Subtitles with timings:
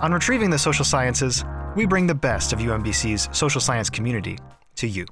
[0.00, 1.44] on Retrieving the Social Sciences,
[1.76, 4.38] we bring the best of UMBC's social science community
[4.76, 5.06] to you.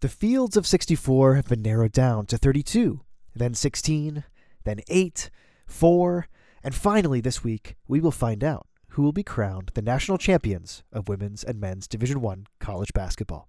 [0.00, 3.00] The fields of 64 have been narrowed down to 32,
[3.34, 4.24] then 16,
[4.64, 5.30] then 8,
[5.66, 6.26] 4,
[6.62, 10.82] and finally this week we will find out who will be crowned the national champions
[10.92, 13.48] of women's and men's Division 1 college basketball.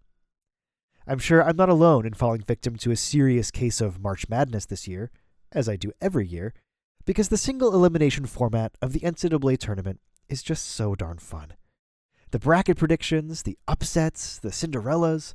[1.08, 4.66] I'm sure I'm not alone in falling victim to a serious case of March Madness
[4.66, 5.10] this year,
[5.52, 6.54] as I do every year,
[7.12, 11.52] because the single elimination format of the NCAA tournament is just so darn fun.
[12.30, 15.34] The bracket predictions, the upsets, the Cinderellas.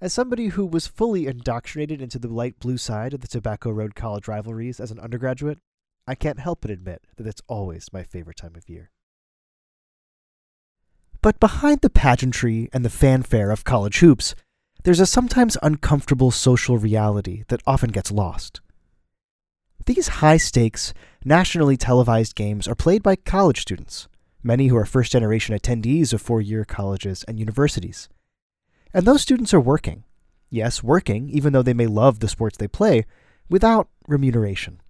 [0.00, 3.94] As somebody who was fully indoctrinated into the light blue side of the Tobacco Road
[3.94, 5.58] college rivalries as an undergraduate,
[6.08, 8.90] I can't help but admit that it's always my favorite time of year.
[11.20, 14.34] But behind the pageantry and the fanfare of college hoops,
[14.82, 18.60] there's a sometimes uncomfortable social reality that often gets lost.
[19.86, 20.94] These high stakes,
[21.24, 24.06] nationally televised games are played by college students,
[24.42, 28.08] many who are first generation attendees of four year colleges and universities.
[28.94, 30.04] And those students are working.
[30.50, 33.06] Yes, working, even though they may love the sports they play,
[33.48, 34.80] without remuneration.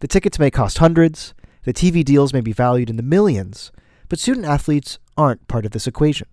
[0.00, 3.72] The tickets may cost hundreds, the TV deals may be valued in the millions,
[4.08, 6.28] but student athletes aren't part of this equation.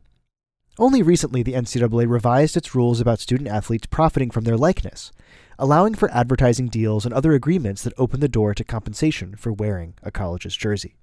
[0.77, 5.11] Only recently, the NCAA revised its rules about student athletes profiting from their likeness,
[5.58, 9.94] allowing for advertising deals and other agreements that open the door to compensation for wearing
[10.03, 10.95] a college's jersey.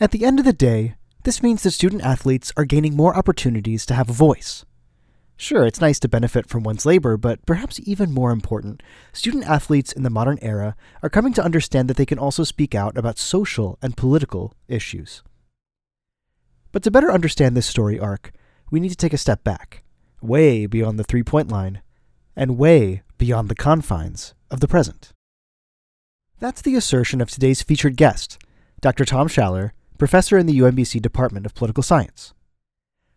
[0.00, 3.84] At the end of the day, this means that student athletes are gaining more opportunities
[3.86, 4.64] to have a voice.
[5.36, 9.92] Sure, it's nice to benefit from one's labor, but perhaps even more important, student athletes
[9.92, 13.18] in the modern era are coming to understand that they can also speak out about
[13.18, 15.22] social and political issues.
[16.72, 18.32] But to better understand this story arc,
[18.70, 19.84] we need to take a step back,
[20.20, 21.82] way beyond the three point line,
[22.34, 25.12] and way beyond the confines of the present.
[26.40, 28.38] That's the assertion of today's featured guest,
[28.80, 29.04] Dr.
[29.04, 32.32] Tom Schaller, professor in the UMBC Department of Political Science.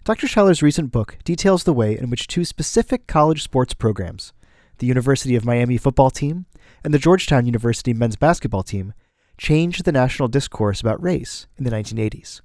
[0.03, 0.25] Dr.
[0.25, 4.34] Schaller's recent book details the way in which two specific college sports programs,
[4.79, 6.47] the University of Miami football team
[6.83, 8.95] and the Georgetown University men's basketball team,
[9.38, 12.41] changed the national discourse about race in the 1980s.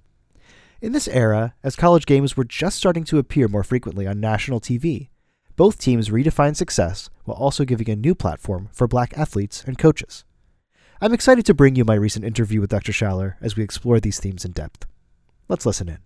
[0.82, 4.60] In this era, as college games were just starting to appear more frequently on national
[4.60, 5.08] TV,
[5.56, 10.24] both teams redefine success while also giving a new platform for black athletes and coaches.
[11.00, 12.92] I'm excited to bring you my recent interview with Dr.
[12.92, 14.86] Schaller as we explore these themes in depth.
[15.48, 15.98] Let's listen in.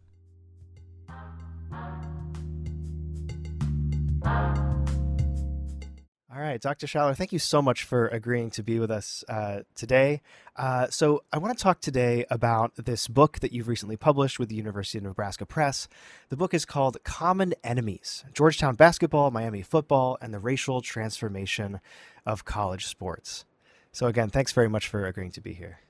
[6.40, 6.86] All right, Dr.
[6.86, 10.22] Schaller, thank you so much for agreeing to be with us uh, today.
[10.56, 14.48] Uh, so, I want to talk today about this book that you've recently published with
[14.48, 15.86] the University of Nebraska Press.
[16.30, 21.78] The book is called Common Enemies Georgetown Basketball, Miami Football, and the Racial Transformation
[22.24, 23.44] of College Sports.
[23.92, 25.80] So, again, thanks very much for agreeing to be here.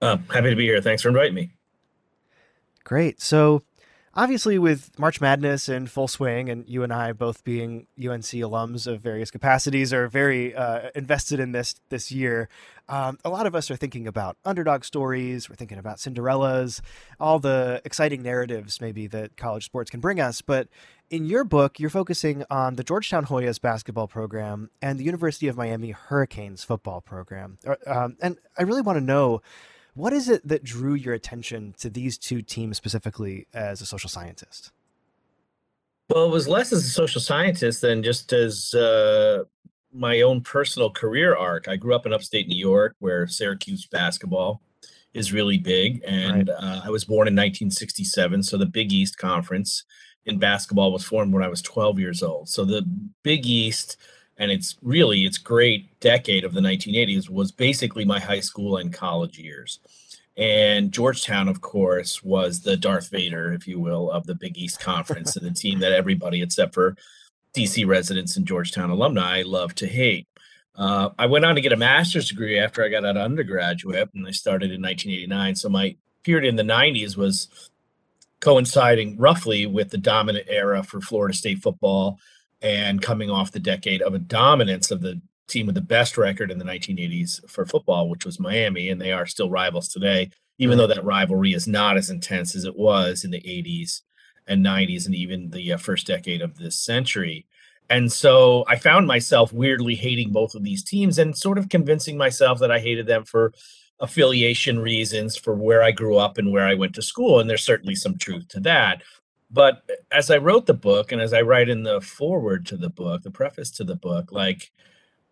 [0.00, 0.80] Uh, happy to be here.
[0.80, 1.50] Thanks for inviting me.
[2.82, 3.20] Great.
[3.20, 3.62] So,
[4.16, 8.86] obviously with March Madness in full swing, and you and I both being UNC alums
[8.86, 12.48] of various capacities are very uh, invested in this this year.
[12.88, 15.50] Um, a lot of us are thinking about underdog stories.
[15.50, 16.80] We're thinking about Cinderellas,
[17.20, 20.40] all the exciting narratives maybe that college sports can bring us.
[20.40, 20.68] But
[21.10, 25.56] in your book, you're focusing on the Georgetown Hoyas basketball program and the University of
[25.56, 27.58] Miami Hurricanes football program.
[27.66, 29.42] Uh, um, and I really want to know
[29.96, 34.10] what is it that drew your attention to these two teams specifically as a social
[34.10, 34.70] scientist?
[36.10, 39.44] Well, it was less as a social scientist than just as uh,
[39.92, 41.66] my own personal career arc.
[41.66, 44.60] I grew up in upstate New York where Syracuse basketball
[45.14, 46.02] is really big.
[46.06, 46.56] And right.
[46.62, 48.42] uh, I was born in 1967.
[48.42, 49.84] So the Big East Conference
[50.26, 52.50] in basketball was formed when I was 12 years old.
[52.50, 52.86] So the
[53.22, 53.96] Big East
[54.38, 58.92] and it's really its great decade of the 1980s was basically my high school and
[58.92, 59.80] college years.
[60.36, 64.80] And Georgetown, of course, was the Darth Vader, if you will, of the Big East
[64.80, 66.96] Conference and the team that everybody except for
[67.54, 70.28] DC residents and Georgetown alumni love to hate.
[70.74, 74.10] Uh, I went on to get a master's degree after I got out of undergraduate,
[74.14, 75.54] and I started in 1989.
[75.54, 77.70] So my period in the 90s was
[78.40, 82.18] coinciding roughly with the dominant era for Florida State football
[82.62, 86.50] and coming off the decade of a dominance of the team with the best record
[86.50, 90.30] in the 1980s for football, which was Miami, and they are still rivals today.
[90.58, 94.00] even though that rivalry is not as intense as it was in the 80s
[94.46, 97.44] and 90s and even the uh, first decade of this century.
[97.90, 102.16] And so I found myself weirdly hating both of these teams and sort of convincing
[102.16, 103.52] myself that I hated them for
[104.00, 107.38] affiliation reasons, for where I grew up and where I went to school.
[107.40, 109.02] And there's certainly some truth to that.
[109.50, 112.90] But as I wrote the book and as I write in the foreword to the
[112.90, 114.72] book, the preface to the book, like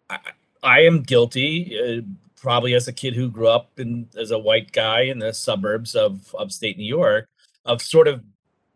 [0.09, 0.19] I,
[0.63, 2.03] I am guilty, uh,
[2.37, 5.95] probably as a kid who grew up in as a white guy in the suburbs
[5.95, 7.29] of upstate New York,
[7.65, 8.23] of sort of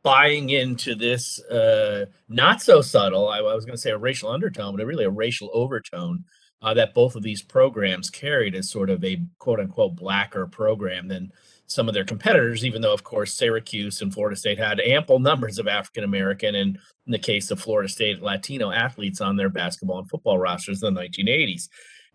[0.02, 4.30] buying into this uh, not so subtle, I, I was going to say a racial
[4.30, 6.24] undertone, but really a racial overtone
[6.62, 11.08] uh, that both of these programs carried as sort of a quote unquote blacker program
[11.08, 11.32] than
[11.66, 15.58] some of their competitors, even though, of course, Syracuse and Florida State had ample numbers
[15.58, 19.98] of African American and, in the case of Florida State, Latino athletes on their basketball
[19.98, 21.68] and football rosters in the 1980s.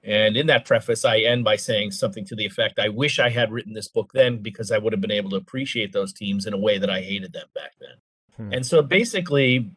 [0.03, 3.29] And in that preface, I end by saying something to the effect I wish I
[3.29, 6.45] had written this book then because I would have been able to appreciate those teams
[6.45, 8.47] in a way that I hated them back then.
[8.47, 8.53] Hmm.
[8.53, 9.71] And so basically,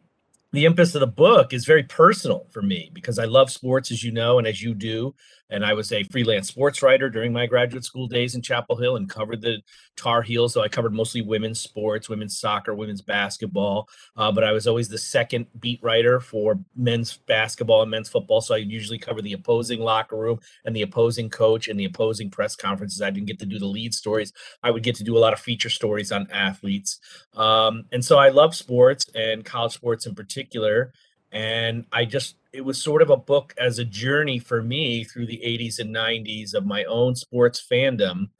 [0.56, 4.02] the impetus of the book is very personal for me because I love sports, as
[4.02, 5.14] you know, and as you do.
[5.48, 8.96] And I was a freelance sports writer during my graduate school days in Chapel Hill
[8.96, 9.62] and covered the
[9.96, 10.52] Tar Heels.
[10.52, 13.88] So I covered mostly women's sports, women's soccer, women's basketball.
[14.16, 18.40] Uh, but I was always the second beat writer for men's basketball and men's football.
[18.40, 22.30] So I usually cover the opposing locker room and the opposing coach and the opposing
[22.30, 23.00] press conferences.
[23.00, 24.32] I didn't get to do the lead stories.
[24.62, 26.98] I would get to do a lot of feature stories on athletes.
[27.34, 30.92] Um, and so I love sports and college sports in particular.
[31.32, 35.26] And I just, it was sort of a book as a journey for me through
[35.26, 38.30] the 80s and 90s of my own sports fandom.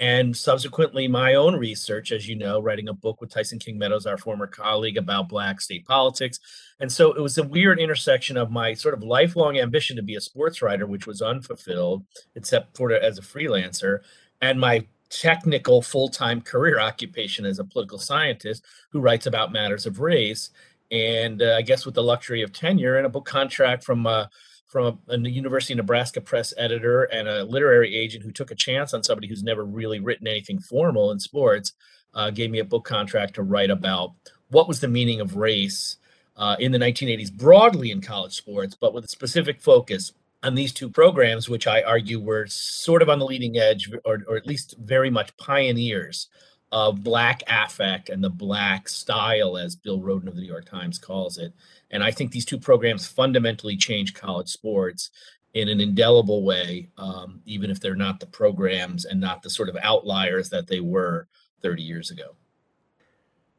[0.00, 4.04] And subsequently, my own research, as you know, writing a book with Tyson King Meadows,
[4.04, 6.40] our former colleague, about Black state politics.
[6.80, 10.16] And so it was a weird intersection of my sort of lifelong ambition to be
[10.16, 12.04] a sports writer, which was unfulfilled,
[12.34, 14.00] except for as a freelancer,
[14.40, 19.86] and my technical full time career occupation as a political scientist who writes about matters
[19.86, 20.50] of race
[20.92, 24.26] and uh, I guess with the luxury of tenure and a book contract from uh,
[24.68, 28.54] from a, a, University of Nebraska press editor and a literary agent who took a
[28.54, 31.72] chance on somebody who's never really written anything formal in sports,
[32.14, 34.12] uh, gave me a book contract to write about
[34.48, 35.96] what was the meaning of race
[36.36, 40.12] uh, in the 1980s broadly in college sports, but with a specific focus
[40.42, 44.22] on these two programs, which I argue were sort of on the leading edge, or,
[44.26, 46.28] or at least very much pioneers
[46.72, 50.98] of black affect and the black style, as Bill Rhoden of the New York Times
[50.98, 51.52] calls it.
[51.90, 55.10] And I think these two programs fundamentally change college sports
[55.52, 59.68] in an indelible way, um, even if they're not the programs and not the sort
[59.68, 61.28] of outliers that they were
[61.60, 62.34] 30 years ago.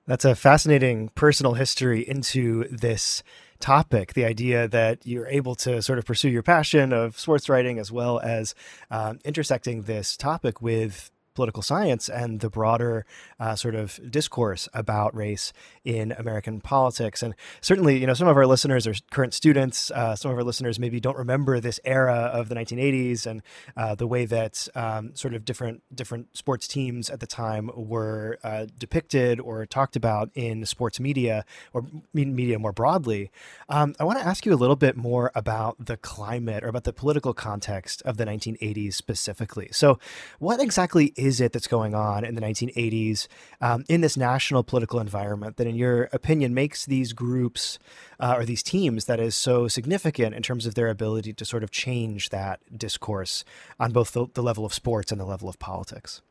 [0.08, 3.24] That's a fascinating personal history into this
[3.60, 7.80] topic the idea that you're able to sort of pursue your passion of sports writing
[7.80, 8.54] as well as
[8.92, 13.06] um, intersecting this topic with political science and the broader
[13.40, 15.54] uh, sort of discourse about race
[15.84, 17.24] in American politics.
[17.24, 19.92] And certainly, you know, some of our listeners are current students.
[19.92, 23.42] Uh, some of our listeners maybe don't remember this era of the 1980s and
[23.76, 28.38] uh, the way that um, sort of different different sports teams at the time were
[28.44, 33.32] uh, depicted or talked about in sports media or media more broadly.
[33.70, 36.84] Um, I want to ask you a little bit more about the climate or about
[36.84, 39.70] the political context of the 1980s specifically.
[39.72, 40.00] So,
[40.40, 43.28] what exactly is it that's going on in the 1980s
[43.62, 47.80] um, in this national political environment that, in your opinion, makes these groups
[48.20, 51.64] uh, or these teams that is so significant in terms of their ability to sort
[51.64, 53.46] of change that discourse
[53.80, 56.22] on both the, the level of sports and the level of politics?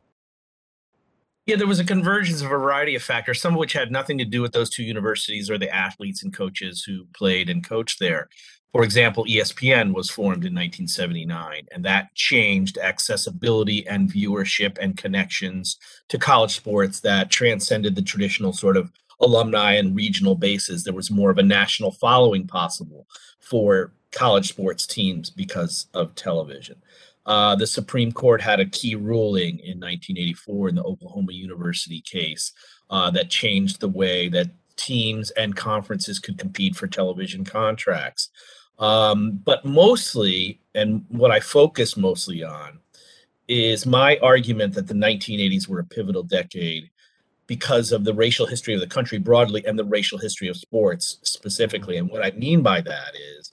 [1.45, 4.17] Yeah, there was a convergence of a variety of factors, some of which had nothing
[4.17, 7.99] to do with those two universities or the athletes and coaches who played and coached
[7.99, 8.29] there.
[8.71, 15.77] For example, ESPN was formed in 1979, and that changed accessibility and viewership and connections
[16.07, 20.83] to college sports that transcended the traditional sort of alumni and regional bases.
[20.83, 23.05] There was more of a national following possible
[23.41, 26.81] for college sports teams because of television.
[27.25, 32.51] Uh, the Supreme Court had a key ruling in 1984 in the Oklahoma University case
[32.89, 38.29] uh, that changed the way that teams and conferences could compete for television contracts.
[38.79, 42.79] Um, but mostly, and what I focus mostly on,
[43.47, 46.89] is my argument that the 1980s were a pivotal decade
[47.47, 51.19] because of the racial history of the country broadly and the racial history of sports
[51.23, 51.97] specifically.
[51.97, 53.52] And what I mean by that is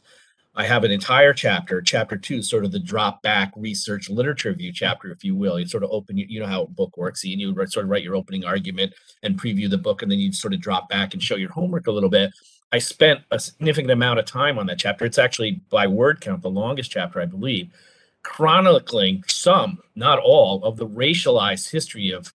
[0.57, 4.73] I have an entire chapter, chapter two, sort of the drop back research literature view
[4.73, 5.61] chapter, if you will.
[5.61, 8.02] You sort of open, you, know how a book works, and you sort of write
[8.02, 8.92] your opening argument
[9.23, 11.87] and preview the book, and then you sort of drop back and show your homework
[11.87, 12.33] a little bit.
[12.73, 15.04] I spent a significant amount of time on that chapter.
[15.04, 17.71] It's actually by word count the longest chapter, I believe.
[18.23, 22.33] chronicling some, not all, of the racialized history of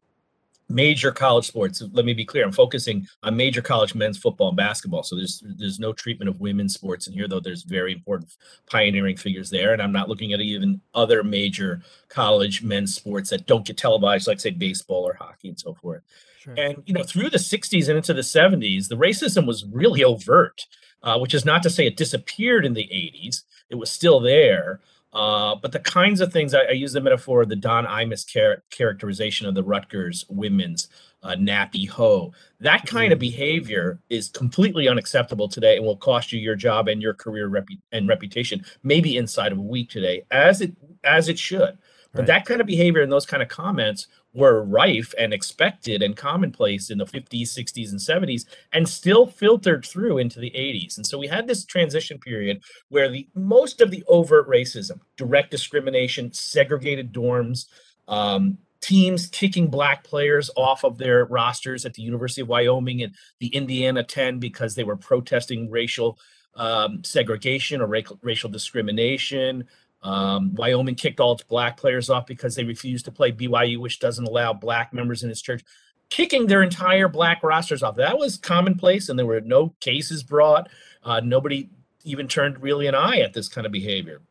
[0.70, 1.84] major college sports.
[1.92, 2.44] Let me be clear.
[2.44, 5.04] I'm focusing on major college men's football and basketball.
[5.04, 8.36] So there's there's no treatment of women's sports in here, though there's very important
[8.70, 9.74] pioneering figures there.
[9.74, 14.28] And I'm not looking at even other major college men's sports that don't get televised,
[14.28, 16.02] like say baseball or hockey and so forth.
[16.40, 16.56] Sure.
[16.58, 20.66] And you know, through the 60s and into the 70s, the racism was really overt,
[21.04, 23.44] uh, which is not to say it disappeared in the 80s.
[23.70, 24.80] It was still there.
[25.16, 28.28] Uh, but the kinds of things I, I, use the metaphor of the Don Imus
[28.28, 30.90] char- characterization of the Rutgers women's
[31.24, 32.34] uh, nappy hoe.
[32.60, 33.30] That kind of mm-hmm.
[33.30, 37.80] behavior is completely unacceptable today and will cost you your job and your career repu-
[37.94, 40.74] and reputation maybe inside of a week today, as it
[41.06, 41.78] as it should.
[42.12, 42.28] But right.
[42.28, 46.90] that kind of behavior and those kind of comments were rife and expected and commonplace
[46.90, 50.98] in the 50s, 60s, and 70s, and still filtered through into the 80s.
[50.98, 55.52] And so we had this transition period where the most of the overt racism, direct
[55.52, 57.68] discrimination, segregated dorms,
[58.08, 63.16] um, teams kicking black players off of their rosters at the University of Wyoming and
[63.40, 66.20] the Indiana 10 because they were protesting racial
[66.56, 69.66] um, segregation or racial, racial discrimination.
[70.06, 74.00] Um, Wyoming kicked all its black players off because they refused to play BYU, which
[74.00, 75.64] doesn't allow black members in its church,
[76.10, 77.96] kicking their entire black rosters off.
[77.96, 80.70] That was commonplace, and there were no cases brought.
[81.04, 81.70] Uh, nobody
[82.04, 84.22] even turned really an eye at this kind of behavior.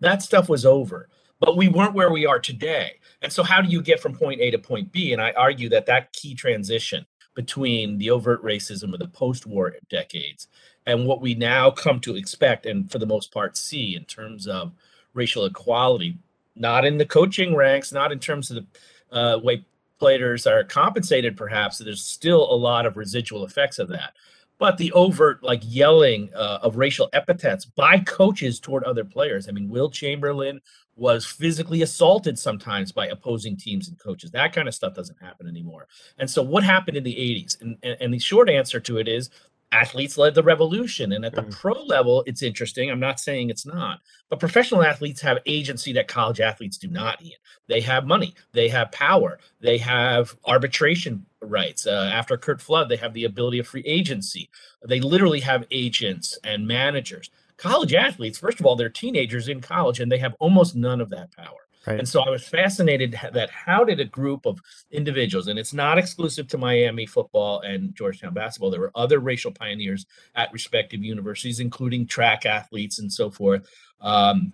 [0.00, 2.92] That stuff was over, but we weren't where we are today.
[3.20, 5.12] And so, how do you get from point A to point B?
[5.12, 10.48] And I argue that that key transition between the overt racism of the post-war decades
[10.86, 14.46] and what we now come to expect and for the most part see in terms
[14.46, 14.72] of
[15.14, 16.16] racial equality,
[16.56, 18.64] not in the coaching ranks, not in terms of
[19.10, 19.64] the uh, way
[19.98, 21.78] players are compensated, perhaps.
[21.78, 24.14] There's still a lot of residual effects of that.
[24.58, 29.48] But the overt, like yelling uh, of racial epithets by coaches toward other players.
[29.48, 30.60] I mean, Wilt Chamberlain
[30.96, 34.30] was physically assaulted sometimes by opposing teams and coaches.
[34.30, 35.88] That kind of stuff doesn't happen anymore.
[36.18, 37.58] And so, what happened in the 80s?
[37.62, 39.30] And, and, and the short answer to it is
[39.72, 41.12] athletes led the revolution.
[41.12, 41.50] And at the mm.
[41.52, 42.90] pro level, it's interesting.
[42.90, 47.22] I'm not saying it's not, but professional athletes have agency that college athletes do not,
[47.22, 47.38] Ian.
[47.68, 51.86] They have money, they have power, they have arbitration rights.
[51.86, 54.50] Uh, after Curt Flood, they have the ability of free agency.
[54.86, 57.30] They literally have agents and managers.
[57.56, 61.10] College athletes, first of all, they're teenagers in college and they have almost none of
[61.10, 61.66] that power.
[61.86, 61.98] Right.
[61.98, 64.60] And so I was fascinated that how did a group of
[64.90, 69.50] individuals, and it's not exclusive to Miami football and Georgetown basketball, there were other racial
[69.50, 73.66] pioneers at respective universities, including track athletes and so forth,
[74.02, 74.52] um,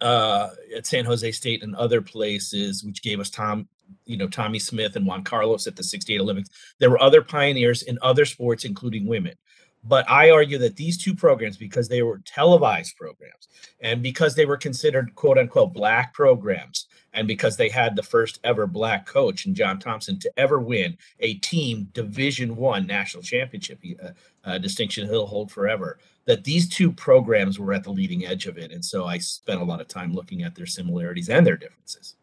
[0.00, 3.68] uh, at San Jose State and other places, which gave us Tom,
[4.04, 6.50] you know, Tommie Smith and John Carlos at the 68 Olympics.
[6.78, 9.34] There were other pioneers in other sports, including women.
[9.84, 13.48] But I argue that these two programs, because they were televised programs
[13.80, 18.38] and because they were considered quote unquote black programs, and because they had the first
[18.44, 23.80] ever black coach in John Thompson to ever win a team Division One national championship,
[23.84, 24.12] a, uh,
[24.44, 28.56] a distinction he'll hold forever, that these two programs were at the leading edge of
[28.56, 28.72] it.
[28.72, 32.16] And so I spent a lot of time looking at their similarities and their differences.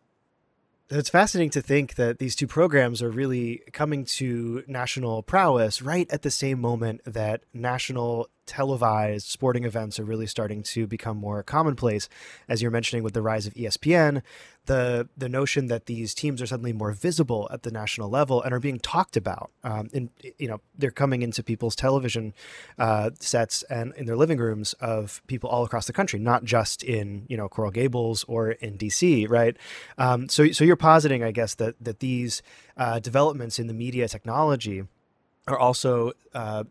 [0.91, 6.09] It's fascinating to think that these two programs are really coming to national prowess right
[6.09, 11.43] at the same moment that national televised sporting events are really starting to become more
[11.43, 12.09] commonplace.
[12.47, 14.23] As you're mentioning with the rise of ESPN,
[14.65, 18.51] the the notion that these teams are suddenly more visible at the national level and
[18.51, 19.51] are being talked about.
[19.63, 22.33] Um, and you know, they're coming into people's television
[22.79, 26.83] uh, sets and in their living rooms of people all across the country, not just
[26.83, 29.55] in you know Coral Gables or in DC, right?
[29.99, 32.41] Um, so so you're positing, I guess, that that these
[32.77, 34.83] uh, developments in the media technology
[35.47, 36.63] are also uh,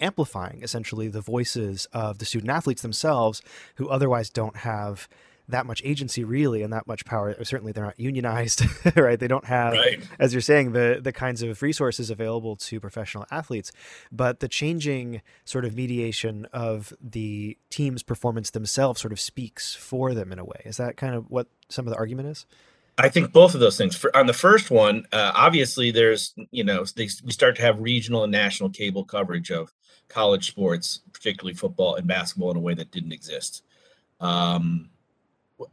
[0.00, 3.42] amplifying essentially the voices of the student athletes themselves
[3.76, 5.08] who otherwise don't have
[5.48, 7.34] that much agency really and that much power.
[7.42, 8.62] Certainly they're not unionized
[8.96, 9.18] right?
[9.18, 10.00] They don't have right.
[10.18, 13.72] as you're saying the the kinds of resources available to professional athletes.
[14.12, 20.14] But the changing sort of mediation of the team's performance themselves sort of speaks for
[20.14, 20.62] them in a way.
[20.64, 22.46] Is that kind of what some of the argument is
[22.98, 23.96] I think both of those things.
[23.96, 27.80] For, on the first one, uh, obviously, there's you know they, we start to have
[27.80, 29.72] regional and national cable coverage of
[30.08, 33.62] college sports, particularly football and basketball, in a way that didn't exist.
[34.20, 34.90] Um,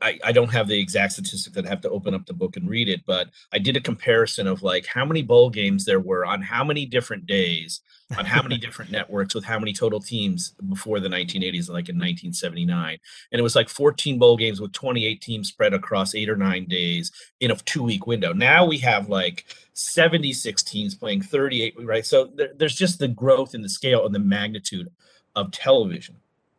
[0.02, 2.58] I, I don't have the exact statistics that I have to open up the book
[2.58, 6.00] and read it, but I did a comparison of like how many bowl games there
[6.00, 7.82] were on how many different days,
[8.18, 11.98] on how many different networks with how many total teams before the 1980s, like in
[11.98, 12.98] 1979.
[13.32, 16.66] And it was like 14 bowl games with 28 teams spread across eight or nine
[16.66, 18.34] days in a two week window.
[18.34, 22.06] Now we have like 76 teams playing 38, right?
[22.06, 24.90] So there, there's just the growth in the scale and the magnitude
[25.36, 26.16] of television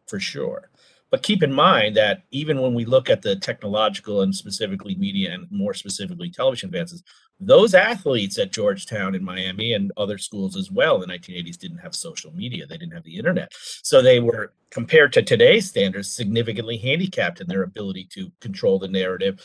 [0.07, 0.71] for sure.
[1.11, 5.33] But keep in mind that even when we look at the technological and specifically media
[5.33, 7.03] and more specifically television advances,
[7.39, 11.79] those athletes at Georgetown and Miami and other schools as well in the 1980s didn't
[11.79, 12.67] have social media.
[12.67, 13.53] They didn't have the internet.
[13.83, 18.89] So they were, compared to today's standards, significantly handicapped in their ability to control the
[18.89, 19.41] narrative,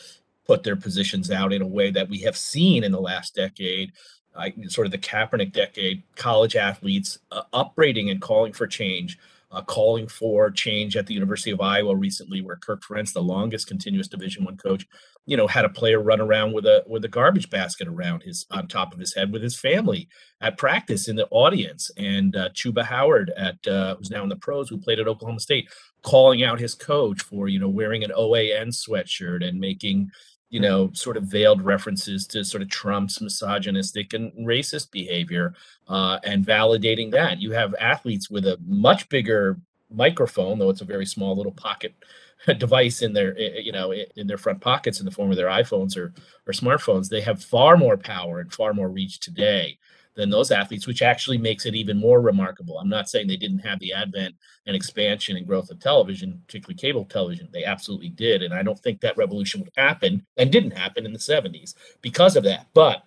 [0.46, 3.92] put their positions out in a way that we have seen in the last decade.
[4.34, 9.18] Uh, sort of the Kaepernick decade, college athletes uh, upbraiding and calling for change
[9.52, 13.66] uh, calling for change at the University of Iowa recently, where Kirk Ferentz, the longest
[13.66, 14.86] continuous Division One coach,
[15.26, 18.46] you know, had a player run around with a with a garbage basket around his
[18.50, 20.08] on top of his head with his family
[20.40, 24.36] at practice in the audience, and uh, Chuba Hubbard at uh, who's now in the
[24.36, 25.68] pros, who played at Oklahoma State,
[26.02, 30.10] calling out his coach for you know wearing an OAN sweatshirt and making
[30.52, 35.54] you know, sort of veiled references to sort of Trump's misogynistic and racist behavior,
[35.88, 37.40] uh, and validating that.
[37.40, 39.58] You have athletes with a much bigger
[39.90, 41.94] microphone, though it's a very small little pocket
[42.58, 45.96] device in their, you know, in their front pockets in the form of their iPhones
[45.96, 46.12] or
[46.46, 47.08] or smartphones.
[47.08, 49.78] They have far more power and far more reach today
[50.14, 52.78] than those athletes, which actually makes it even more remarkable.
[52.78, 54.34] I'm not saying they didn't have the advent
[54.66, 57.48] and expansion and growth of television, particularly cable television.
[57.52, 58.42] They absolutely did.
[58.42, 62.36] And I don't think that revolution would happen and didn't happen in the 70s because
[62.36, 62.66] of that.
[62.74, 63.04] But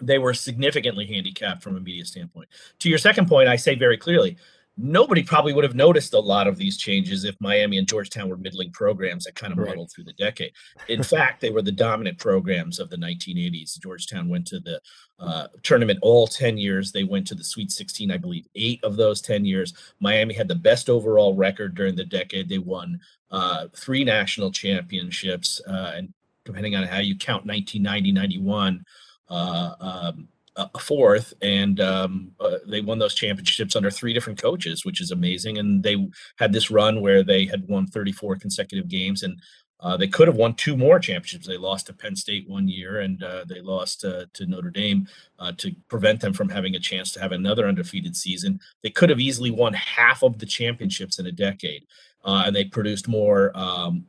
[0.00, 2.48] they were significantly handicapped from a media standpoint.
[2.80, 4.36] To your second point, I say very clearly
[4.78, 8.36] nobody probably would have noticed a lot of these changes if Miami and Georgetown were
[8.36, 9.68] middling programs that kind of right.
[9.68, 10.52] muddled through the decade.
[10.86, 13.78] In fact, they were the dominant programs of the 1980s.
[13.80, 14.80] Georgetown went to the
[15.18, 16.92] uh, tournament all 10 years.
[16.92, 19.74] They went to the Sweet 16, I believe, eight of those 10 years.
[19.98, 22.48] Miami had the best overall record during the decade.
[22.48, 23.00] They won
[23.32, 28.84] uh, three national championships, uh, and depending on how you count 1990, 91.
[29.28, 30.28] Uh, um,
[30.58, 35.12] a fourth, and um, uh, they won those championships under three different coaches, which is
[35.12, 35.58] amazing.
[35.58, 39.40] And they had this run where they had won 34 consecutive games, and
[39.80, 41.46] uh, they could have won two more championships.
[41.46, 45.06] They lost to Penn State one year, and uh, they lost uh, to Notre Dame
[45.38, 48.58] uh, to prevent them from having a chance to have another undefeated season.
[48.82, 51.86] They could have easily won half of the championships in a decade,
[52.24, 54.06] uh, and they produced more um,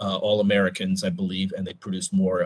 [0.00, 2.44] All Americans, I believe, and they produced more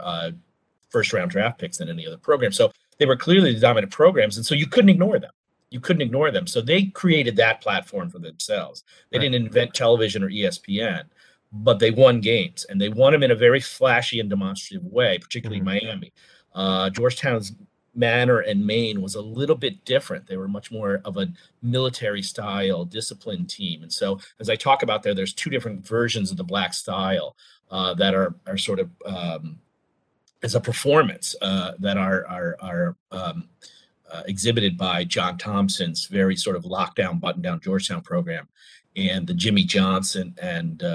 [0.90, 2.52] first round draft picks than any other program.
[2.52, 5.32] So they were clearly the dominant programs, and so you couldn't ignore them.
[5.70, 6.46] You couldn't ignore them.
[6.46, 8.85] So they created that platform for themselves.
[9.11, 9.24] They right.
[9.24, 11.04] didn't invent television or ESPN,
[11.52, 15.18] but they won games, and they won them in a very flashy and demonstrative way,
[15.18, 15.87] particularly mm-hmm.
[15.87, 16.12] Miami.
[16.54, 17.52] Uh, Georgetown's
[17.96, 20.26] manner and mien was a little bit different.
[20.26, 21.28] They were much more of a
[21.62, 23.82] military style, disciplined team.
[23.82, 27.37] And so, as I talk about there, there's two different versions of the black style
[27.70, 29.59] uh, that are are sort of um,
[30.42, 33.49] as a performance uh, that are are are um,
[34.11, 38.49] uh, exhibited by John Thompson's very sort of lockdown, button down Georgetown program,
[38.94, 40.87] and the Jimmy Johnson and uh,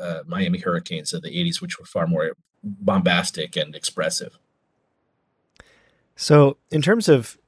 [0.00, 2.32] uh Miami Hurricanes of the '80s, which were far more
[2.62, 4.38] bombastic and expressive.
[6.16, 7.38] So, in terms of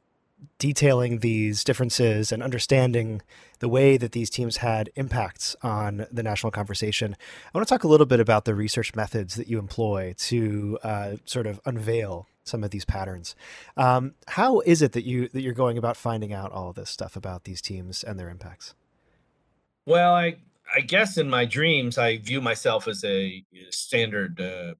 [0.58, 3.22] detailing these differences and understanding
[3.60, 7.16] the way that these teams had impacts on the national conversation,
[7.52, 10.78] I want to talk a little bit about the research methods that you employ to
[10.82, 13.36] uh, sort of unveil some of these patterns.
[13.76, 17.14] Um, how is it that you that you're going about finding out all this stuff
[17.14, 18.74] about these teams and their impacts?
[19.86, 20.36] Well, I
[20.74, 24.74] I guess in my dreams I view myself as a standard, uh,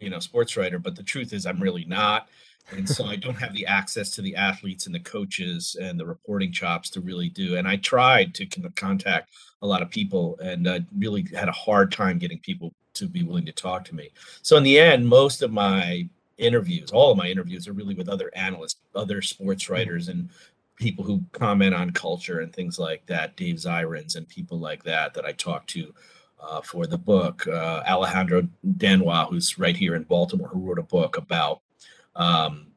[0.00, 2.28] you know, sports writer, but the truth is I'm really not
[2.70, 6.06] and so I don't have the access to the athletes and the coaches and the
[6.06, 7.56] reporting chops to really do.
[7.56, 9.30] And I tried to contact
[9.62, 13.22] a lot of people, and I really had a hard time getting people to be
[13.22, 14.10] willing to talk to me.
[14.42, 18.08] So in the end, most of my interviews, all of my interviews, are really with
[18.08, 19.72] other analysts, other sports mm-hmm.
[19.72, 20.30] writers, and
[20.76, 23.36] people who comment on culture and things like that.
[23.36, 25.94] Dave Zirins and people like that that I talk to.
[26.40, 28.46] Uh, for the book, uh, Alejandro
[28.76, 31.62] Danois, who's right here in Baltimore, who wrote a book about
[32.16, 32.68] um,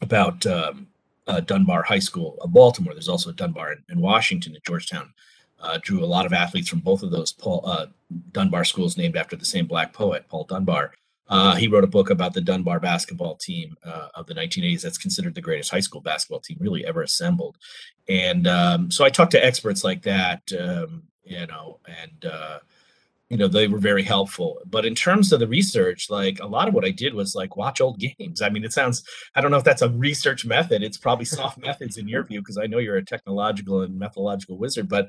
[0.00, 0.86] about um,
[1.26, 2.94] uh, Dunbar High School of Baltimore.
[2.94, 5.12] There's also Dunbar in, in Washington at Georgetown.
[5.60, 7.86] Uh, drew a lot of athletes from both of those Paul uh,
[8.32, 10.92] Dunbar schools, named after the same black poet, Paul Dunbar.
[11.28, 14.82] Uh, he wrote a book about the Dunbar basketball team uh, of the 1980s.
[14.82, 17.56] That's considered the greatest high school basketball team really ever assembled.
[18.08, 22.58] And um, so I talked to experts like that, um, you know, and uh,
[23.32, 26.68] you know they were very helpful but in terms of the research like a lot
[26.68, 29.02] of what i did was like watch old games i mean it sounds
[29.34, 32.40] i don't know if that's a research method it's probably soft methods in your view
[32.40, 35.08] because i know you're a technological and methodological wizard but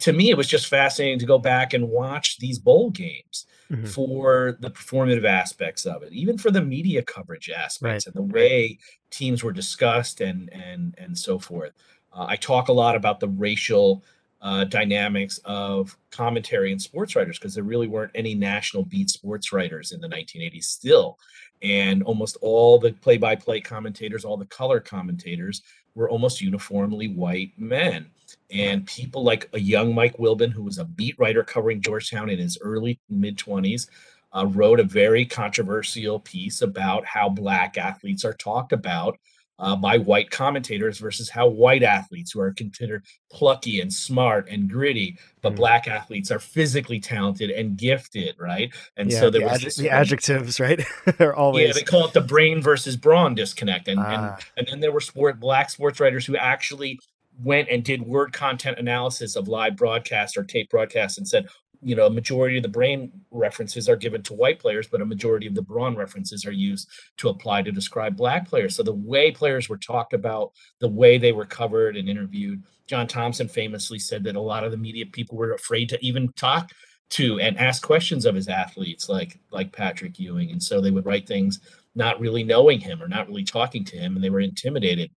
[0.00, 3.84] to me it was just fascinating to go back and watch these bowl games mm-hmm.
[3.84, 8.06] for the performative aspects of it even for the media coverage aspects right.
[8.06, 8.76] and the way
[9.10, 11.72] teams were discussed and and and so forth
[12.12, 14.02] uh, i talk a lot about the racial
[14.42, 19.52] uh, dynamics of commentary and sports writers because there really weren't any national beat sports
[19.52, 21.18] writers in the 1980s still.
[21.62, 25.62] And almost all the play by play commentators, all the color commentators
[25.94, 28.06] were almost uniformly white men.
[28.50, 32.38] And people like a young Mike Wilbon, who was a beat writer covering Georgetown in
[32.38, 33.86] his early mid 20s,
[34.34, 39.18] uh, wrote a very controversial piece about how black athletes are talked about
[39.62, 44.68] uh, by white commentators versus how white athletes who are considered plucky and smart and
[44.68, 45.56] gritty, but mm.
[45.56, 48.74] black athletes are physically talented and gifted, right?
[48.96, 50.84] And yeah, so there the was this, the adjectives, right?
[51.20, 54.36] are always yeah, they call it the brain versus brawn disconnect, and Ah.
[54.36, 56.98] and and then there were sport black sports writers who actually
[57.42, 61.46] went and did word content analysis of live broadcast or tape broadcast and said
[61.82, 65.06] you know a majority of the brain references are given to white players but a
[65.06, 68.76] majority of the brawn references are used to apply to describe black players.
[68.76, 73.06] So the way players were talked about the way they were covered and interviewed john
[73.06, 76.70] thompson famously said that a lot of the media people were afraid to even talk
[77.12, 80.50] to and ask questions of his athletes like like patrick ewing.
[80.50, 81.60] And so they would write things
[81.94, 85.10] not really knowing him or not really talking to him and they were intimidated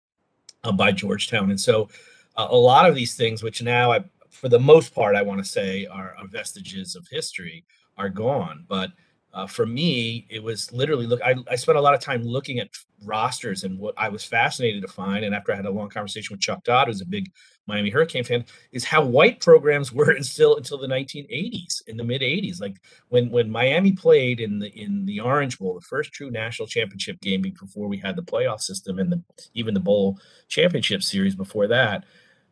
[0.63, 1.51] uh, by georgetown.
[1.51, 1.89] And so
[2.35, 4.03] uh, a lot of these things which now I,
[4.43, 7.63] for the most part, I want to say are, are vestiges of history
[7.97, 8.65] are gone.
[8.67, 8.91] But
[9.33, 11.21] uh, for me, it was literally look.
[11.21, 12.67] I, I spent a lot of time looking at
[13.05, 15.23] rosters and what I was fascinated to find.
[15.23, 17.31] And after I had a long conversation with Chuck Todd, who's a big
[17.67, 22.21] Miami Hurricane fan, is how white programs were until until the 1980s, in the mid
[22.21, 22.59] 80s.
[22.59, 22.75] Like
[23.07, 27.21] when when Miami played in the in the Orange Bowl, the first true national championship
[27.21, 31.67] game before we had the playoff system and the even the bowl championship series before
[31.67, 32.03] that.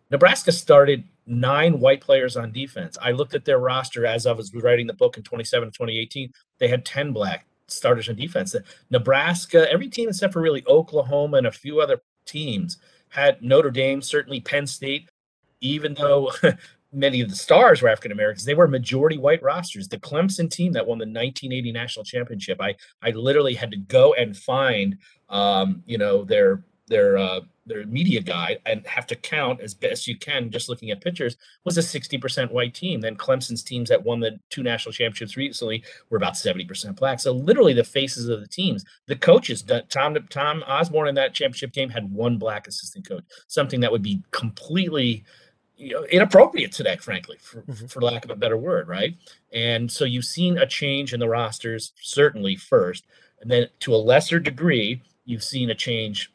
[0.09, 2.97] Nebraska started nine white players on defense.
[3.01, 6.31] I looked at their roster as I was writing the book in 27 2018.
[6.59, 8.55] They had 10 black starters on defense.
[8.89, 12.77] Nebraska, every team except for really Oklahoma and a few other teams
[13.09, 15.09] had Notre Dame, certainly Penn State,
[15.61, 16.31] even though
[16.93, 19.87] many of the stars were African Americans, they were majority white rosters.
[19.87, 24.13] The Clemson team that won the 1980 national championship, I I literally had to go
[24.13, 24.97] and find
[25.31, 30.05] um, you know, their their uh, their media guide and have to count as best
[30.05, 34.03] you can just looking at pictures was a 60% white team then clemson's teams that
[34.03, 38.41] won the two national championships recently were about 70% black so literally the faces of
[38.41, 43.07] the teams the coaches tom tom osborne in that championship game had one black assistant
[43.07, 45.23] coach something that would be completely
[45.77, 47.87] you know, inappropriate today, frankly, for, mm-hmm.
[47.87, 49.17] for lack of a better word, right?
[49.51, 53.07] And so you've seen a change in the rosters, certainly first,
[53.41, 56.31] and then to a lesser degree, you've seen a change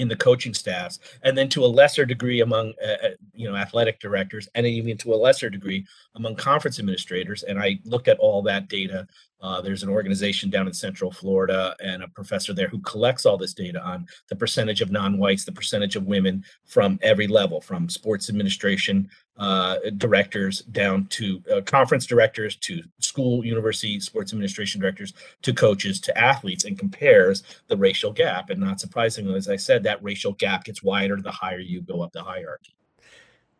[0.00, 4.00] in the coaching staffs, and then to a lesser degree among uh, you know athletic
[4.00, 7.42] directors, and even to a lesser degree among conference administrators.
[7.42, 9.06] And I looked at all that data.
[9.42, 13.38] Uh, there's an organization down in Central Florida and a professor there who collects all
[13.38, 17.88] this data on the percentage of non-whites, the percentage of women from every level, from
[17.88, 25.14] sports administration uh, directors down to uh, conference directors to school, university, sports administration directors
[25.40, 28.50] to coaches to athletes, and compares the racial gap.
[28.50, 32.02] And not surprisingly, as I said, that racial gap gets wider the higher you go
[32.02, 32.74] up the hierarchy.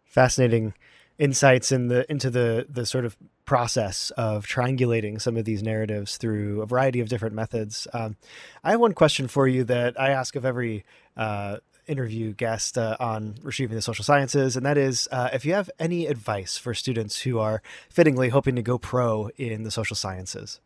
[0.04, 0.74] Fascinating
[1.18, 3.16] insights in the into the the sort of
[3.50, 7.88] process of triangulating some of these narratives through a variety of different methods.
[7.92, 8.14] Um,
[8.62, 10.84] I have one question for you that I ask of every
[11.16, 11.56] uh,
[11.88, 15.68] interview guest uh, on Retrieving the Social Sciences, and that is uh, if you have
[15.80, 20.60] any advice for students who are fittingly hoping to go pro in the social sciences.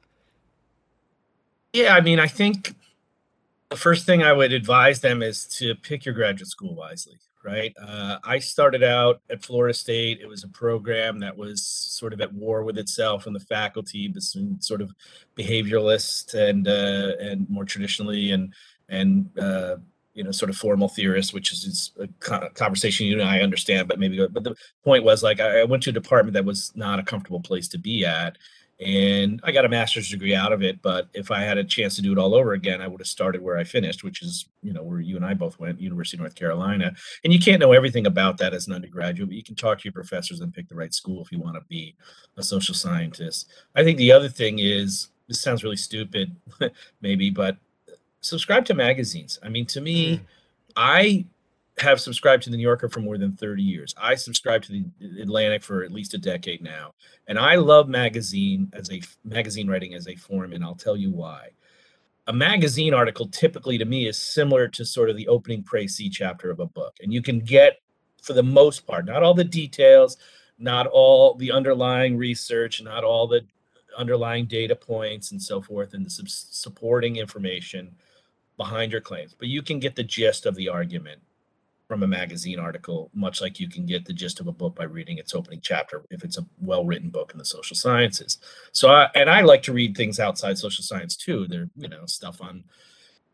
[1.72, 2.74] Yeah, I mean, I think
[3.70, 7.74] the first thing I would advise them is to pick your graduate school wisely right?
[7.80, 10.20] Uh, I started out at Florida State.
[10.20, 14.08] It was a program that was sort of at war with itself and the faculty,
[14.08, 14.92] between sort of
[15.36, 18.54] behavioralists and uh, and more traditionally and
[18.88, 19.76] and uh,
[20.14, 22.08] you know sort of formal theorists, which is a
[22.50, 24.26] conversation you and I understand, but maybe.
[24.26, 27.40] But the point was like I went to a department that was not a comfortable
[27.40, 28.38] place to be at,
[28.80, 30.82] and I got a master's degree out of it.
[30.82, 33.06] But if I had a chance to do it all over again, I would have
[33.06, 36.16] started where I finished, which is you know where you and I both went, University
[36.16, 36.94] of North Carolina.
[37.22, 39.84] And you can't know everything about that as an undergraduate, but you can talk to
[39.84, 41.94] your professors and pick the right school if you want to be
[42.36, 43.48] a social scientist.
[43.74, 46.34] I think the other thing is this sounds really stupid,
[47.00, 47.56] maybe, but
[48.20, 49.38] subscribe to magazines.
[49.42, 50.20] I mean, to me, mm.
[50.76, 51.26] I
[51.78, 53.94] have subscribed to the New Yorker for more than 30 years.
[54.00, 56.94] I subscribe to the Atlantic for at least a decade now.
[57.26, 61.10] And I love magazine as a magazine writing as a form, and I'll tell you
[61.10, 61.50] why.
[62.26, 66.50] A magazine article typically to me is similar to sort of the opening précis chapter
[66.50, 66.94] of a book.
[67.02, 67.80] And you can get,
[68.22, 70.16] for the most part, not all the details,
[70.58, 73.44] not all the underlying research, not all the
[73.98, 77.94] underlying data points and so forth, and the supporting information
[78.56, 81.20] behind your claims, but you can get the gist of the argument
[81.86, 84.84] from a magazine article, much like you can get the gist of a book by
[84.84, 88.38] reading its opening chapter if it's a well-written book in the social sciences.
[88.72, 91.46] So, I, and I like to read things outside social science too.
[91.46, 92.64] There, you know, stuff on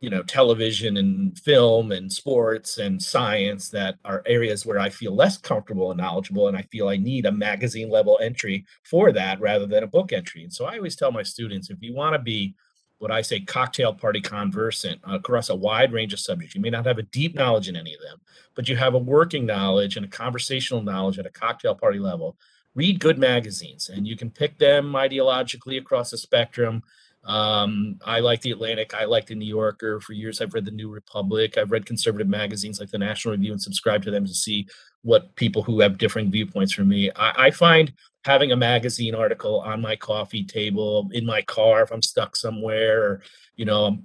[0.01, 5.15] you know television and film and sports and science that are areas where i feel
[5.15, 9.39] less comfortable and knowledgeable and i feel i need a magazine level entry for that
[9.41, 12.15] rather than a book entry and so i always tell my students if you want
[12.15, 12.55] to be
[13.01, 16.87] what i say cocktail party conversant across a wide range of subjects you may not
[16.87, 18.21] have a deep knowledge in any of them
[18.55, 22.37] but you have a working knowledge and a conversational knowledge at a cocktail party level
[22.75, 26.83] read good magazines and you can pick them ideologically across the spectrum
[27.25, 28.95] um, I like the Atlantic.
[28.95, 30.01] I like the New Yorker.
[30.01, 31.59] For years, I've read the New Republic.
[31.59, 34.67] I've read conservative magazines like the National Review and subscribe to them to see
[35.03, 37.11] what people who have differing viewpoints from me.
[37.17, 37.93] I, I find
[38.25, 43.03] having a magazine article on my coffee table in my car if I'm stuck somewhere,
[43.03, 43.23] or
[43.57, 43.99] you know,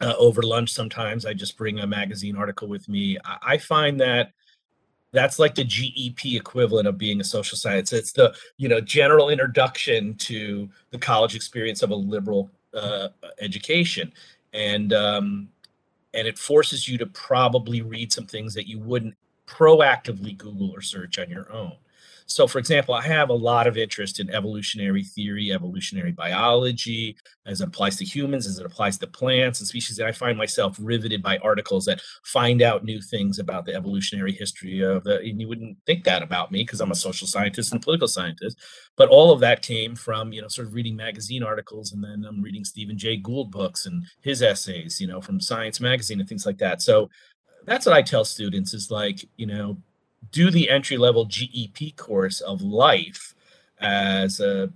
[0.00, 0.72] uh, over lunch.
[0.72, 3.18] Sometimes I just bring a magazine article with me.
[3.24, 4.32] I, I find that
[5.12, 7.92] that's like the GEP equivalent of being a social science.
[7.92, 13.08] It's the you know general introduction to the college experience of a liberal uh,
[13.40, 14.12] education,
[14.52, 15.48] and um,
[16.14, 19.14] and it forces you to probably read some things that you wouldn't
[19.46, 21.76] proactively Google or search on your own.
[22.26, 27.60] So, for example, I have a lot of interest in evolutionary theory, evolutionary biology, as
[27.60, 29.98] it applies to humans, as it applies to plants and species.
[29.98, 34.32] And I find myself riveted by articles that find out new things about the evolutionary
[34.32, 35.18] history of the.
[35.18, 38.58] And you wouldn't think that about me because I'm a social scientist and political scientist.
[38.96, 42.24] But all of that came from, you know, sort of reading magazine articles and then
[42.26, 46.28] I'm reading Stephen Jay Gould books and his essays, you know, from Science Magazine and
[46.28, 46.82] things like that.
[46.82, 47.10] So
[47.64, 49.78] that's what I tell students is like, you know,
[50.30, 53.34] do the entry level GEP course of life
[53.80, 54.70] as a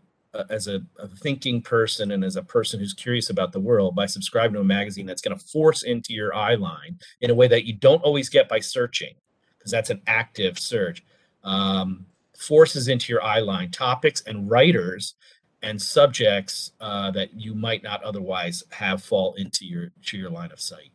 [0.51, 4.05] as a, a, thinking person and as a person who's curious about the world by
[4.05, 7.49] subscribing to a magazine that's going to force into your eye line in a way
[7.49, 9.15] that you don't always get by searching
[9.57, 11.03] because that's an active search
[11.43, 12.05] um,
[12.37, 15.15] forces into your eye line topics and writers
[15.63, 20.53] and subjects uh, that you might not otherwise have fall into your to your line
[20.53, 20.91] of sight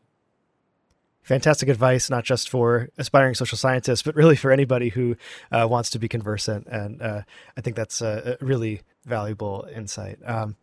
[1.31, 5.15] fantastic advice, not just for aspiring social scientists, but really for anybody who
[5.49, 6.67] uh, wants to be conversant.
[6.67, 7.21] And uh,
[7.55, 10.19] I think that's a, really valuable insight.
[10.25, 10.57] Um,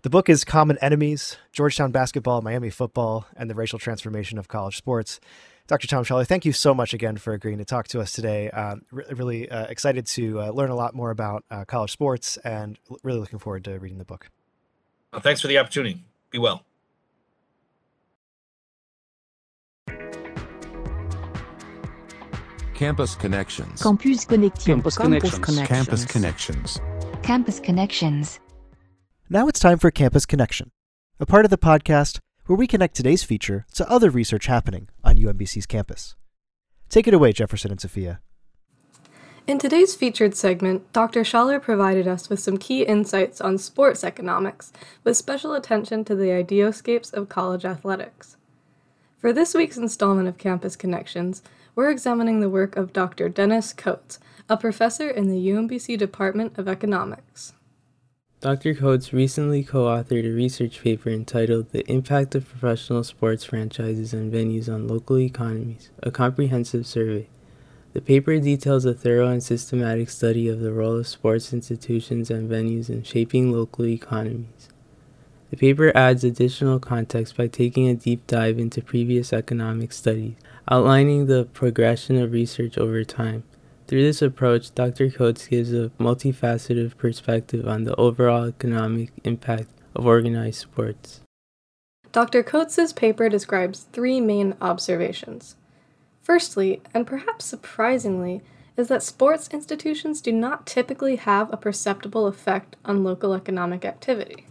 [0.00, 4.78] the book is Common Enemies Georgetown Basketball, Miami Football, and the Racial Transformation of College
[4.78, 5.20] Sports.
[5.66, 5.86] Dr.
[5.86, 8.50] Tom Schaller, thank you so much again for agreeing to talk to us today.
[8.50, 12.38] Um, re- really uh, excited to uh, learn a lot more about uh, college sports
[12.38, 14.30] and really looking forward to reading the book.
[15.12, 16.02] Well, thanks for the opportunity.
[16.30, 16.64] Be well.
[22.78, 23.82] Campus Connections.
[23.82, 24.64] Campus Connections.
[24.64, 25.66] Campus Connections.
[25.66, 26.80] Campus Connections.
[27.24, 28.38] Campus Connections.
[29.28, 30.70] Now it's time for Campus Connection,
[31.18, 35.16] a part of the podcast where we connect today's feature to other research happening on
[35.16, 36.14] UMBC's campus.
[36.88, 38.20] Take it away, Jefferson and Sophia.
[39.48, 41.22] In today's featured segment, Dr.
[41.22, 46.26] Schaller provided us with some key insights on sports economics, with special attention to the
[46.26, 48.36] ideoscapes of college athletics.
[49.18, 51.42] For this week's installment of Campus Connections,
[51.78, 53.28] we're examining the work of Dr.
[53.28, 57.52] Dennis Coates, a professor in the UMBC Department of Economics.
[58.40, 58.74] Dr.
[58.74, 64.32] Coates recently co authored a research paper entitled The Impact of Professional Sports Franchises and
[64.32, 67.28] Venues on Local Economies, a comprehensive survey.
[67.92, 72.50] The paper details a thorough and systematic study of the role of sports institutions and
[72.50, 74.68] venues in shaping local economies.
[75.50, 80.34] The paper adds additional context by taking a deep dive into previous economic studies
[80.70, 83.44] outlining the progression of research over time.
[83.86, 85.10] Through this approach, Dr.
[85.10, 91.22] Coates gives a multifaceted perspective on the overall economic impact of organized sports.
[92.12, 92.42] Dr.
[92.42, 95.56] Coates's paper describes three main observations.
[96.20, 98.42] Firstly, and perhaps surprisingly,
[98.76, 104.47] is that sports institutions do not typically have a perceptible effect on local economic activity.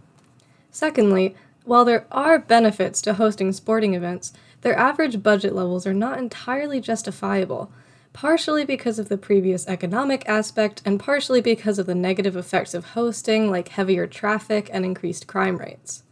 [0.70, 6.18] Secondly, while there are benefits to hosting sporting events, their average budget levels are not
[6.18, 7.70] entirely justifiable,
[8.12, 12.86] partially because of the previous economic aspect and partially because of the negative effects of
[12.86, 16.02] hosting, like heavier traffic and increased crime rates.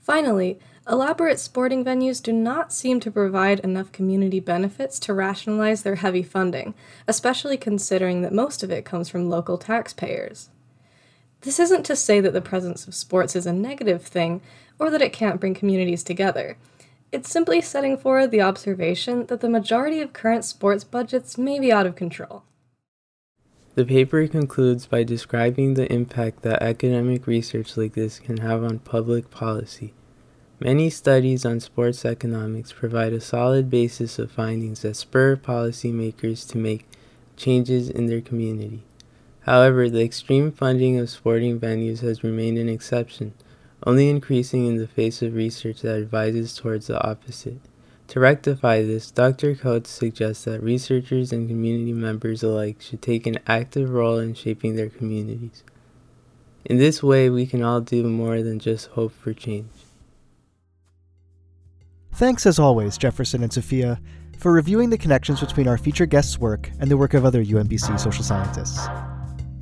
[0.00, 0.58] Finally,
[0.88, 6.22] elaborate sporting venues do not seem to provide enough community benefits to rationalize their heavy
[6.22, 6.74] funding,
[7.08, 10.48] especially considering that most of it comes from local taxpayers.
[11.46, 14.40] This isn't to say that the presence of sports is a negative thing
[14.80, 16.58] or that it can't bring communities together.
[17.12, 21.70] It's simply setting forward the observation that the majority of current sports budgets may be
[21.70, 22.42] out of control.
[23.76, 28.80] The paper concludes by describing the impact that academic research like this can have on
[28.80, 29.94] public policy.
[30.58, 36.58] Many studies on sports economics provide a solid basis of findings that spur policymakers to
[36.58, 36.88] make
[37.36, 38.82] changes in their community.
[39.46, 43.32] However, the extreme funding of sporting venues has remained an exception,
[43.86, 47.60] only increasing in the face of research that advises towards the opposite.
[48.08, 49.54] To rectify this, Dr.
[49.54, 54.74] Coates suggests that researchers and community members alike should take an active role in shaping
[54.74, 55.62] their communities.
[56.64, 59.70] In this way, we can all do more than just hope for change.
[62.14, 64.00] Thanks as always, Jefferson and Sophia,
[64.38, 68.00] for reviewing the connections between our featured guests' work and the work of other UMBC
[68.00, 68.88] social scientists.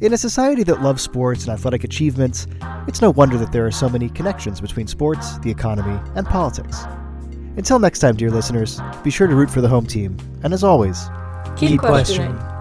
[0.01, 2.47] In a society that loves sports and athletic achievements,
[2.89, 6.85] it's no wonder that there are so many connections between sports, the economy, and politics.
[7.57, 10.65] Until next time, dear listeners, be sure to root for the home team, and as
[10.65, 11.09] always,
[11.57, 12.33] Keep, Keep questioning.
[12.33, 12.54] questioning.